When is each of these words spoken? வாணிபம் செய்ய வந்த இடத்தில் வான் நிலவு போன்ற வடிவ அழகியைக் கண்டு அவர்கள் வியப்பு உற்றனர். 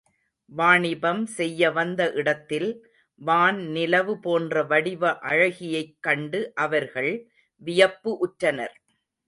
வாணிபம் 0.49 1.25
செய்ய 1.31 1.69
வந்த 1.71 2.11
இடத்தில் 2.13 2.67
வான் 3.21 3.59
நிலவு 3.67 4.15
போன்ற 4.19 4.63
வடிவ 4.63 5.11
அழகியைக் 5.29 5.95
கண்டு 5.99 6.41
அவர்கள் 6.57 7.13
வியப்பு 7.61 8.13
உற்றனர். 8.21 8.75